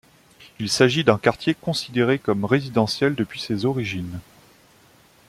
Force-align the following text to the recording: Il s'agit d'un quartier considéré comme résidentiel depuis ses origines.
Il 0.59 0.67
s'agit 0.67 1.03
d'un 1.03 1.19
quartier 1.19 1.53
considéré 1.53 2.17
comme 2.17 2.43
résidentiel 2.45 3.13
depuis 3.13 3.39
ses 3.39 3.65
origines. 3.65 4.19